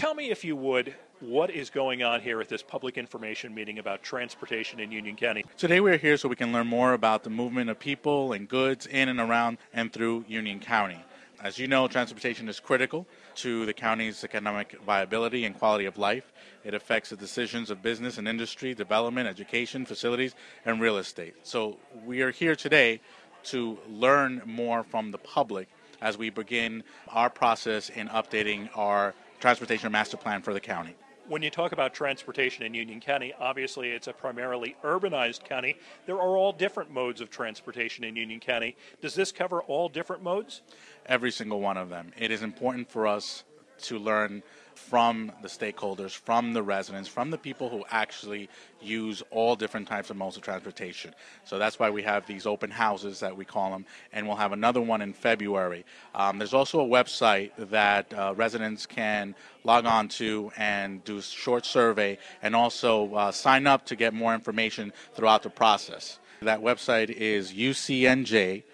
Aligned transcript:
Tell 0.00 0.14
me, 0.14 0.30
if 0.30 0.46
you 0.46 0.56
would, 0.56 0.94
what 1.20 1.50
is 1.50 1.68
going 1.68 2.02
on 2.02 2.22
here 2.22 2.40
at 2.40 2.48
this 2.48 2.62
public 2.62 2.96
information 2.96 3.54
meeting 3.54 3.78
about 3.78 4.02
transportation 4.02 4.80
in 4.80 4.90
Union 4.90 5.14
County? 5.14 5.44
Today 5.58 5.80
we're 5.80 5.98
here 5.98 6.16
so 6.16 6.26
we 6.26 6.36
can 6.36 6.52
learn 6.52 6.68
more 6.68 6.94
about 6.94 7.22
the 7.22 7.28
movement 7.28 7.68
of 7.68 7.78
people 7.78 8.32
and 8.32 8.48
goods 8.48 8.86
in 8.86 9.10
and 9.10 9.20
around 9.20 9.58
and 9.74 9.92
through 9.92 10.24
Union 10.26 10.58
County. 10.58 11.04
As 11.42 11.58
you 11.58 11.68
know, 11.68 11.86
transportation 11.86 12.48
is 12.48 12.60
critical 12.60 13.06
to 13.34 13.66
the 13.66 13.74
county's 13.74 14.24
economic 14.24 14.80
viability 14.86 15.44
and 15.44 15.54
quality 15.54 15.84
of 15.84 15.98
life. 15.98 16.32
It 16.64 16.72
affects 16.72 17.10
the 17.10 17.16
decisions 17.16 17.68
of 17.68 17.82
business 17.82 18.16
and 18.16 18.26
industry, 18.26 18.72
development, 18.72 19.28
education, 19.28 19.84
facilities, 19.84 20.34
and 20.64 20.80
real 20.80 20.96
estate. 20.96 21.34
So 21.42 21.76
we 22.06 22.22
are 22.22 22.30
here 22.30 22.56
today 22.56 23.02
to 23.42 23.78
learn 23.86 24.40
more 24.46 24.82
from 24.82 25.10
the 25.10 25.18
public 25.18 25.68
as 26.00 26.16
we 26.16 26.30
begin 26.30 26.84
our 27.08 27.28
process 27.28 27.90
in 27.90 28.08
updating 28.08 28.70
our 28.74 29.14
transportation 29.40 29.90
master 29.90 30.16
plan 30.16 30.42
for 30.42 30.52
the 30.52 30.60
county. 30.60 30.94
When 31.26 31.42
you 31.42 31.50
talk 31.50 31.72
about 31.72 31.94
transportation 31.94 32.64
in 32.64 32.74
Union 32.74 33.00
County, 33.00 33.32
obviously 33.38 33.90
it's 33.90 34.08
a 34.08 34.12
primarily 34.12 34.76
urbanized 34.82 35.44
county. 35.44 35.76
There 36.06 36.16
are 36.16 36.36
all 36.36 36.52
different 36.52 36.90
modes 36.90 37.20
of 37.20 37.30
transportation 37.30 38.04
in 38.04 38.16
Union 38.16 38.40
County. 38.40 38.76
Does 39.00 39.14
this 39.14 39.30
cover 39.30 39.60
all 39.62 39.88
different 39.88 40.22
modes? 40.22 40.62
Every 41.06 41.30
single 41.30 41.60
one 41.60 41.76
of 41.76 41.88
them. 41.88 42.12
It 42.18 42.30
is 42.30 42.42
important 42.42 42.90
for 42.90 43.06
us 43.06 43.44
to 43.82 43.98
learn 43.98 44.42
from 44.80 45.30
the 45.42 45.48
stakeholders, 45.48 46.10
from 46.16 46.52
the 46.52 46.62
residents, 46.62 47.08
from 47.08 47.30
the 47.30 47.38
people 47.38 47.68
who 47.68 47.84
actually 47.90 48.48
use 48.80 49.22
all 49.30 49.54
different 49.54 49.86
types 49.86 50.10
of 50.10 50.16
modes 50.16 50.36
of 50.36 50.42
transportation. 50.42 51.14
So 51.44 51.58
that's 51.58 51.78
why 51.78 51.90
we 51.90 52.02
have 52.02 52.26
these 52.26 52.46
open 52.46 52.70
houses 52.70 53.20
that 53.20 53.36
we 53.36 53.44
call 53.44 53.70
them, 53.70 53.84
and 54.12 54.26
we'll 54.26 54.36
have 54.36 54.52
another 54.52 54.80
one 54.80 55.02
in 55.02 55.12
February. 55.12 55.84
Um, 56.14 56.38
there's 56.38 56.54
also 56.54 56.80
a 56.80 56.84
website 56.84 57.52
that 57.70 58.12
uh, 58.12 58.34
residents 58.36 58.86
can 58.86 59.34
log 59.64 59.86
on 59.86 60.08
to 60.08 60.50
and 60.56 61.04
do 61.04 61.18
a 61.18 61.22
short 61.22 61.66
survey 61.66 62.18
and 62.42 62.56
also 62.56 63.14
uh, 63.14 63.30
sign 63.30 63.66
up 63.66 63.86
to 63.86 63.96
get 63.96 64.14
more 64.14 64.34
information 64.34 64.92
throughout 65.14 65.42
the 65.42 65.50
process. 65.50 66.18
That 66.40 66.62
website 66.62 67.10
is 67.10 67.52
ucnj.org 67.52 68.64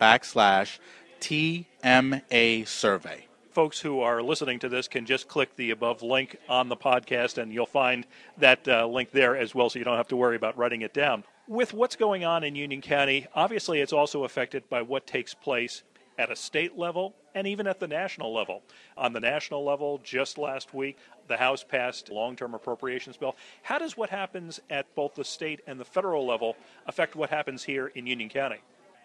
backslash 0.00 0.78
TMA 1.20 2.66
survey 2.66 3.28
folks 3.54 3.80
who 3.80 4.00
are 4.00 4.20
listening 4.20 4.58
to 4.58 4.68
this 4.68 4.88
can 4.88 5.06
just 5.06 5.28
click 5.28 5.54
the 5.54 5.70
above 5.70 6.02
link 6.02 6.36
on 6.48 6.68
the 6.68 6.76
podcast 6.76 7.38
and 7.38 7.52
you'll 7.52 7.66
find 7.66 8.04
that 8.36 8.66
uh, 8.66 8.84
link 8.84 9.12
there 9.12 9.36
as 9.36 9.54
well 9.54 9.70
so 9.70 9.78
you 9.78 9.84
don't 9.84 9.96
have 9.96 10.08
to 10.08 10.16
worry 10.16 10.34
about 10.34 10.58
writing 10.58 10.82
it 10.82 10.92
down. 10.92 11.22
With 11.46 11.72
what's 11.72 11.94
going 11.94 12.24
on 12.24 12.42
in 12.42 12.56
Union 12.56 12.80
County, 12.80 13.28
obviously 13.32 13.80
it's 13.80 13.92
also 13.92 14.24
affected 14.24 14.68
by 14.68 14.82
what 14.82 15.06
takes 15.06 15.34
place 15.34 15.84
at 16.18 16.32
a 16.32 16.36
state 16.36 16.76
level 16.76 17.14
and 17.34 17.46
even 17.46 17.68
at 17.68 17.78
the 17.78 17.86
national 17.86 18.34
level. 18.34 18.62
On 18.96 19.12
the 19.12 19.20
national 19.20 19.64
level, 19.64 20.00
just 20.02 20.36
last 20.36 20.74
week, 20.74 20.98
the 21.28 21.36
House 21.36 21.62
passed 21.62 22.08
a 22.08 22.14
long 22.14 22.34
term 22.34 22.54
appropriations 22.54 23.16
bill. 23.16 23.36
How 23.62 23.78
does 23.78 23.96
what 23.96 24.10
happens 24.10 24.60
at 24.68 24.92
both 24.96 25.14
the 25.14 25.24
state 25.24 25.60
and 25.66 25.78
the 25.78 25.84
federal 25.84 26.26
level 26.26 26.56
affect 26.86 27.14
what 27.14 27.30
happens 27.30 27.62
here 27.62 27.86
in 27.88 28.06
Union 28.06 28.30
County? 28.30 28.58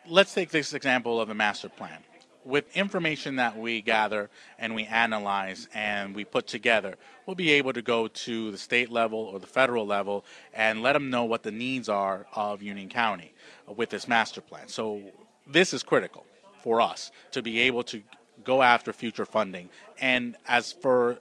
Let's 0.08 0.34
take 0.34 0.50
this 0.50 0.74
example 0.74 1.22
of 1.22 1.28
the 1.28 1.36
master 1.36 1.70
plan 1.70 2.00
with 2.46 2.76
information 2.76 3.36
that 3.36 3.58
we 3.58 3.82
gather 3.82 4.30
and 4.58 4.74
we 4.74 4.86
analyze 4.86 5.68
and 5.74 6.16
we 6.16 6.24
put 6.24 6.48
together, 6.48 6.96
we'll 7.26 7.36
be 7.36 7.52
able 7.52 7.74
to 7.74 7.82
go 7.82 8.08
to 8.08 8.52
the 8.52 8.58
state 8.58 8.92
level 8.92 9.20
or 9.20 9.40
the 9.40 9.48
federal 9.48 9.86
level 9.86 10.26
and 10.54 10.82
let 10.82 10.94
them 10.94 11.10
know 11.10 11.26
what 11.26 11.44
the 11.44 11.52
needs 11.52 11.90
are 11.90 12.26
of 12.36 12.62
Union 12.62 12.90
County 12.90 13.34
with 13.68 13.90
this 13.90 14.08
master 14.08 14.42
plan. 14.42 14.68
So 14.68 15.02
this 15.46 15.74
is 15.74 15.84
critical 15.84 16.26
for 16.64 16.82
us 16.82 17.12
to 17.32 17.42
be 17.42 17.60
able 17.62 17.84
to 17.84 18.02
go 18.44 18.62
after 18.62 18.94
future 18.94 19.26
funding. 19.26 19.70
And 20.00 20.36
as 20.48 20.72
for 20.72 21.20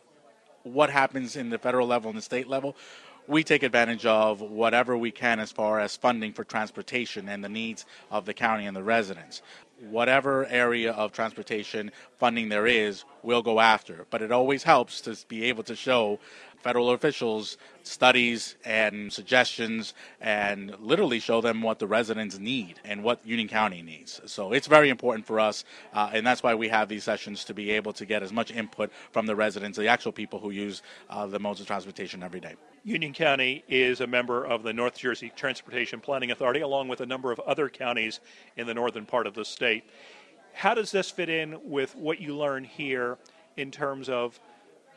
what 0.62 0.90
happens 0.90 1.36
in 1.36 1.50
the 1.50 1.58
federal 1.58 1.86
level 1.86 2.10
and 2.10 2.18
the 2.18 2.22
state 2.22 2.48
level, 2.48 2.76
we 3.28 3.44
take 3.44 3.62
advantage 3.62 4.06
of 4.06 4.40
whatever 4.40 4.96
we 4.96 5.10
can 5.10 5.38
as 5.38 5.52
far 5.52 5.78
as 5.78 5.96
funding 5.96 6.32
for 6.32 6.44
transportation 6.44 7.28
and 7.28 7.44
the 7.44 7.48
needs 7.48 7.84
of 8.10 8.24
the 8.24 8.34
county 8.34 8.66
and 8.66 8.76
the 8.76 8.82
residents 8.82 9.42
whatever 9.80 10.46
area 10.46 10.92
of 10.92 11.12
transportation 11.12 11.90
funding 12.18 12.48
there 12.48 12.66
is, 12.66 13.04
we'll 13.22 13.42
go 13.42 13.60
after. 13.60 14.06
But 14.10 14.22
it 14.22 14.32
always 14.32 14.62
helps 14.62 15.00
to 15.02 15.16
be 15.28 15.44
able 15.44 15.62
to 15.64 15.76
show 15.76 16.18
federal 16.62 16.90
officials 16.90 17.56
studies 17.88 18.56
and 18.64 19.12
suggestions 19.12 19.94
and 20.20 20.78
literally 20.78 21.18
show 21.18 21.40
them 21.40 21.62
what 21.62 21.78
the 21.78 21.86
residents 21.86 22.38
need 22.38 22.78
and 22.84 23.02
what 23.02 23.24
Union 23.26 23.48
County 23.48 23.82
needs. 23.82 24.20
So 24.26 24.52
it's 24.52 24.66
very 24.66 24.90
important 24.90 25.26
for 25.26 25.40
us, 25.40 25.64
uh, 25.94 26.10
and 26.12 26.26
that's 26.26 26.42
why 26.42 26.54
we 26.54 26.68
have 26.68 26.88
these 26.88 27.04
sessions 27.04 27.44
to 27.44 27.54
be 27.54 27.70
able 27.70 27.92
to 27.94 28.04
get 28.04 28.22
as 28.22 28.32
much 28.32 28.50
input 28.50 28.92
from 29.10 29.26
the 29.26 29.34
residents, 29.34 29.78
the 29.78 29.88
actual 29.88 30.12
people 30.12 30.38
who 30.38 30.50
use 30.50 30.82
uh, 31.08 31.26
the 31.26 31.38
modes 31.38 31.60
of 31.60 31.66
transportation 31.66 32.22
every 32.22 32.40
day. 32.40 32.54
Union 32.84 33.12
County 33.12 33.64
is 33.68 34.00
a 34.00 34.06
member 34.06 34.44
of 34.44 34.62
the 34.62 34.72
North 34.72 34.96
Jersey 34.96 35.32
Transportation 35.34 36.00
Planning 36.00 36.30
Authority, 36.30 36.60
along 36.60 36.88
with 36.88 37.00
a 37.00 37.06
number 37.06 37.32
of 37.32 37.40
other 37.40 37.68
counties 37.68 38.20
in 38.56 38.66
the 38.66 38.74
northern 38.74 39.06
part 39.06 39.26
of 39.26 39.34
the 39.34 39.44
state. 39.44 39.84
How 40.52 40.74
does 40.74 40.90
this 40.90 41.10
fit 41.10 41.28
in 41.28 41.58
with 41.64 41.94
what 41.94 42.20
you 42.20 42.36
learn 42.36 42.64
here 42.64 43.18
in 43.56 43.70
terms 43.70 44.08
of 44.08 44.40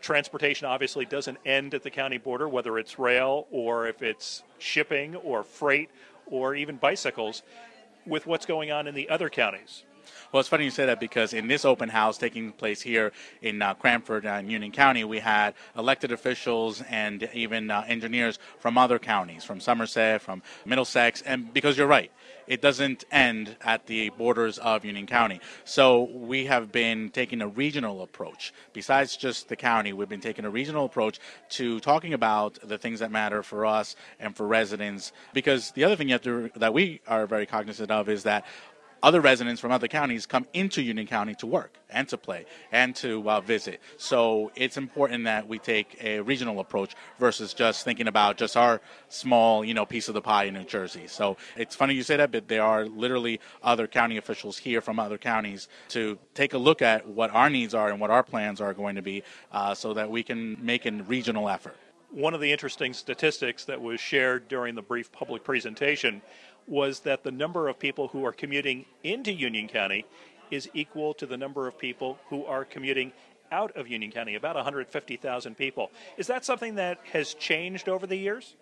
transportation? 0.01 0.67
Obviously, 0.67 1.05
doesn't 1.05 1.37
end 1.45 1.73
at 1.73 1.83
the 1.83 1.89
county 1.89 2.17
border, 2.17 2.49
whether 2.49 2.77
it's 2.77 2.99
rail 2.99 3.47
or 3.51 3.87
if 3.87 4.01
it's 4.01 4.43
shipping 4.57 5.15
or 5.15 5.43
freight 5.43 5.89
or 6.25 6.55
even 6.55 6.77
bicycles, 6.77 7.43
with 8.05 8.25
what's 8.25 8.45
going 8.45 8.71
on 8.71 8.87
in 8.87 8.95
the 8.95 9.09
other 9.09 9.29
counties. 9.29 9.83
Well, 10.31 10.39
it's 10.39 10.49
funny 10.49 10.65
you 10.65 10.71
say 10.71 10.85
that 10.85 10.99
because 10.99 11.33
in 11.33 11.47
this 11.47 11.65
open 11.65 11.89
house 11.89 12.17
taking 12.17 12.51
place 12.51 12.81
here 12.81 13.11
in 13.41 13.61
uh, 13.61 13.73
Cranford 13.73 14.25
and 14.25 14.47
uh, 14.47 14.51
Union 14.51 14.71
County, 14.71 15.03
we 15.03 15.19
had 15.19 15.53
elected 15.77 16.11
officials 16.11 16.81
and 16.89 17.29
even 17.33 17.69
uh, 17.69 17.83
engineers 17.87 18.39
from 18.59 18.77
other 18.77 18.99
counties, 18.99 19.43
from 19.43 19.59
Somerset, 19.59 20.21
from 20.21 20.41
Middlesex, 20.65 21.21
and 21.21 21.53
because 21.53 21.77
you're 21.77 21.87
right, 21.87 22.11
it 22.47 22.61
doesn't 22.61 23.05
end 23.11 23.55
at 23.61 23.87
the 23.87 24.09
borders 24.09 24.57
of 24.57 24.83
Union 24.83 25.07
County. 25.07 25.39
So 25.63 26.09
we 26.13 26.45
have 26.47 26.71
been 26.71 27.09
taking 27.09 27.41
a 27.41 27.47
regional 27.47 28.01
approach. 28.03 28.53
Besides 28.73 29.15
just 29.15 29.47
the 29.47 29.55
county, 29.55 29.93
we've 29.93 30.09
been 30.09 30.19
taking 30.19 30.43
a 30.43 30.49
regional 30.49 30.85
approach 30.85 31.19
to 31.51 31.79
talking 31.79 32.13
about 32.13 32.59
the 32.61 32.77
things 32.77 32.99
that 32.99 33.09
matter 33.09 33.41
for 33.41 33.65
us 33.65 33.95
and 34.19 34.35
for 34.35 34.47
residents. 34.47 35.13
Because 35.33 35.71
the 35.71 35.85
other 35.85 35.95
thing 35.95 36.09
you 36.09 36.13
have 36.13 36.23
to, 36.23 36.51
that 36.57 36.73
we 36.73 36.99
are 37.07 37.25
very 37.25 37.45
cognizant 37.45 37.89
of 37.89 38.09
is 38.09 38.23
that 38.23 38.45
other 39.03 39.21
residents 39.21 39.59
from 39.59 39.71
other 39.71 39.87
counties 39.87 40.25
come 40.25 40.45
into 40.53 40.81
Union 40.81 41.07
County 41.07 41.35
to 41.35 41.47
work 41.47 41.77
and 41.89 42.07
to 42.09 42.17
play 42.17 42.45
and 42.71 42.95
to 42.97 43.29
uh, 43.29 43.41
visit. 43.41 43.81
So 43.97 44.51
it's 44.55 44.77
important 44.77 45.25
that 45.25 45.47
we 45.47 45.59
take 45.59 45.97
a 46.01 46.19
regional 46.21 46.59
approach 46.59 46.95
versus 47.19 47.53
just 47.53 47.83
thinking 47.83 48.07
about 48.07 48.37
just 48.37 48.55
our 48.55 48.81
small, 49.09 49.65
you 49.65 49.73
know, 49.73 49.85
piece 49.85 50.07
of 50.07 50.13
the 50.13 50.21
pie 50.21 50.45
in 50.45 50.53
New 50.53 50.63
Jersey. 50.63 51.07
So 51.07 51.37
it's 51.57 51.75
funny 51.75 51.93
you 51.93 52.03
say 52.03 52.17
that, 52.17 52.31
but 52.31 52.47
there 52.47 52.63
are 52.63 52.85
literally 52.85 53.39
other 53.63 53.87
county 53.87 54.17
officials 54.17 54.57
here 54.57 54.81
from 54.81 54.99
other 54.99 55.17
counties 55.17 55.67
to 55.89 56.17
take 56.33 56.53
a 56.53 56.57
look 56.57 56.81
at 56.81 57.07
what 57.07 57.31
our 57.31 57.49
needs 57.49 57.73
are 57.73 57.89
and 57.89 57.99
what 57.99 58.11
our 58.11 58.23
plans 58.23 58.61
are 58.61 58.73
going 58.73 58.95
to 58.95 59.01
be, 59.01 59.23
uh, 59.51 59.73
so 59.73 59.93
that 59.93 60.09
we 60.09 60.23
can 60.23 60.57
make 60.63 60.85
a 60.85 60.91
regional 60.91 61.49
effort. 61.49 61.75
One 62.11 62.33
of 62.33 62.41
the 62.41 62.51
interesting 62.51 62.93
statistics 62.93 63.63
that 63.65 63.79
was 63.79 64.01
shared 64.01 64.49
during 64.49 64.75
the 64.75 64.81
brief 64.81 65.13
public 65.13 65.45
presentation 65.45 66.21
was 66.67 66.99
that 67.01 67.23
the 67.23 67.31
number 67.31 67.69
of 67.69 67.79
people 67.79 68.09
who 68.09 68.25
are 68.25 68.33
commuting 68.33 68.85
into 69.01 69.31
Union 69.31 69.69
County 69.69 70.03
is 70.51 70.69
equal 70.73 71.13
to 71.13 71.25
the 71.25 71.37
number 71.37 71.67
of 71.67 71.79
people 71.79 72.19
who 72.27 72.43
are 72.43 72.65
commuting 72.65 73.13
out 73.49 73.75
of 73.77 73.87
Union 73.87 74.11
County, 74.11 74.35
about 74.35 74.57
150,000 74.57 75.55
people. 75.55 75.89
Is 76.17 76.27
that 76.27 76.43
something 76.43 76.75
that 76.75 76.99
has 77.13 77.33
changed 77.33 77.87
over 77.87 78.05
the 78.05 78.17
years? 78.17 78.55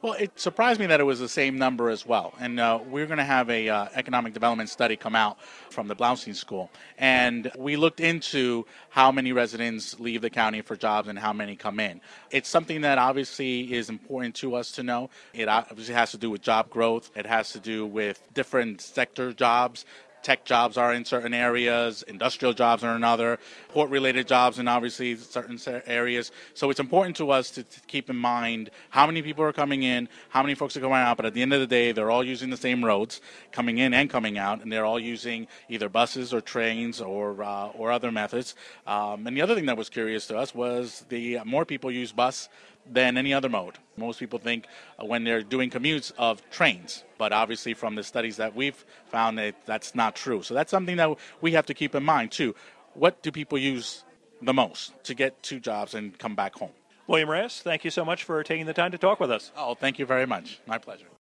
Well, 0.00 0.12
it 0.12 0.38
surprised 0.38 0.78
me 0.78 0.86
that 0.86 1.00
it 1.00 1.04
was 1.04 1.18
the 1.18 1.28
same 1.28 1.58
number 1.58 1.90
as 1.90 2.06
well. 2.06 2.32
And 2.38 2.60
uh, 2.60 2.78
we're 2.88 3.06
going 3.06 3.18
to 3.18 3.24
have 3.24 3.50
a 3.50 3.68
uh, 3.68 3.88
economic 3.94 4.32
development 4.32 4.70
study 4.70 4.94
come 4.94 5.16
out 5.16 5.42
from 5.70 5.88
the 5.88 5.96
Bloustein 5.96 6.36
School, 6.36 6.70
and 6.98 7.50
we 7.58 7.76
looked 7.76 7.98
into 7.98 8.64
how 8.90 9.10
many 9.10 9.32
residents 9.32 9.98
leave 9.98 10.22
the 10.22 10.30
county 10.30 10.60
for 10.60 10.76
jobs 10.76 11.08
and 11.08 11.18
how 11.18 11.32
many 11.32 11.56
come 11.56 11.80
in. 11.80 12.00
It's 12.30 12.48
something 12.48 12.82
that 12.82 12.98
obviously 12.98 13.74
is 13.74 13.88
important 13.88 14.36
to 14.36 14.54
us 14.54 14.70
to 14.72 14.84
know. 14.84 15.10
It 15.34 15.48
obviously 15.48 15.94
has 15.94 16.12
to 16.12 16.16
do 16.18 16.30
with 16.30 16.42
job 16.42 16.70
growth. 16.70 17.10
It 17.16 17.26
has 17.26 17.50
to 17.52 17.58
do 17.58 17.84
with 17.84 18.22
different 18.34 18.80
sector 18.80 19.32
jobs 19.32 19.84
tech 20.22 20.44
jobs 20.44 20.76
are 20.76 20.92
in 20.92 21.04
certain 21.04 21.34
areas, 21.34 22.02
industrial 22.02 22.52
jobs 22.52 22.84
are 22.84 22.94
in 22.96 23.04
other, 23.04 23.38
port 23.68 23.90
related 23.90 24.26
jobs 24.26 24.58
in 24.58 24.68
obviously 24.68 25.16
certain 25.16 25.58
areas. 25.86 26.30
So 26.54 26.70
it's 26.70 26.80
important 26.80 27.16
to 27.16 27.30
us 27.30 27.50
to, 27.52 27.62
to, 27.62 27.80
keep 27.88 28.10
in 28.10 28.16
mind 28.16 28.70
how 28.90 29.06
many 29.06 29.22
people 29.22 29.44
are 29.44 29.52
coming 29.52 29.82
in, 29.82 30.08
how 30.28 30.42
many 30.42 30.54
folks 30.54 30.76
are 30.76 30.80
going 30.80 31.00
out, 31.00 31.16
but 31.16 31.26
at 31.26 31.34
the 31.34 31.42
end 31.42 31.52
of 31.52 31.60
the 31.60 31.66
day, 31.66 31.92
they're 31.92 32.10
all 32.10 32.24
using 32.24 32.50
the 32.50 32.56
same 32.56 32.84
roads, 32.84 33.20
coming 33.52 33.78
in 33.78 33.94
and 33.94 34.10
coming 34.10 34.36
out, 34.36 34.62
and 34.62 34.70
they're 34.70 34.84
all 34.84 35.00
using 35.00 35.46
either 35.68 35.88
buses 35.88 36.34
or 36.34 36.40
trains 36.40 37.00
or, 37.00 37.42
uh, 37.42 37.68
or 37.68 37.90
other 37.90 38.12
methods. 38.12 38.54
Um, 38.86 39.26
and 39.26 39.36
the 39.36 39.42
other 39.42 39.54
thing 39.54 39.66
that 39.66 39.76
was 39.76 39.88
curious 39.88 40.26
to 40.26 40.36
us 40.36 40.54
was 40.54 41.06
the 41.08 41.38
more 41.44 41.64
people 41.64 41.90
use 41.90 42.12
bus 42.12 42.48
than 42.90 43.16
any 43.16 43.34
other 43.34 43.48
mode. 43.48 43.74
Most 43.96 44.18
people 44.18 44.38
think 44.38 44.66
uh, 44.98 45.04
when 45.04 45.24
they're 45.24 45.42
doing 45.42 45.70
commutes 45.70 46.12
of 46.18 46.48
trains, 46.50 47.04
but 47.18 47.32
obviously 47.32 47.74
from 47.74 47.94
the 47.94 48.02
studies 48.02 48.36
that 48.36 48.54
we've 48.54 48.84
found 49.06 49.38
that 49.38 49.54
that's 49.66 49.94
not 49.94 50.16
true. 50.16 50.42
So 50.42 50.54
that's 50.54 50.70
something 50.70 50.96
that 50.96 51.16
we 51.40 51.52
have 51.52 51.66
to 51.66 51.74
keep 51.74 51.94
in 51.94 52.04
mind 52.04 52.32
too. 52.32 52.54
What 52.94 53.22
do 53.22 53.30
people 53.30 53.58
use 53.58 54.04
the 54.42 54.54
most 54.54 54.92
to 55.04 55.14
get 55.14 55.42
to 55.44 55.60
jobs 55.60 55.94
and 55.94 56.18
come 56.18 56.34
back 56.34 56.54
home. 56.54 56.70
William 57.06 57.30
Reyes, 57.30 57.60
thank 57.62 57.84
you 57.84 57.90
so 57.90 58.04
much 58.04 58.24
for 58.24 58.42
taking 58.42 58.66
the 58.66 58.74
time 58.74 58.92
to 58.92 58.98
talk 58.98 59.20
with 59.20 59.30
us. 59.30 59.50
Oh, 59.56 59.74
thank 59.74 59.98
you 59.98 60.06
very 60.06 60.26
much. 60.26 60.60
My 60.66 60.78
pleasure. 60.78 61.08